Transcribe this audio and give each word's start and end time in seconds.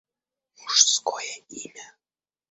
Мужское 0.61 1.19
имя 1.61 1.87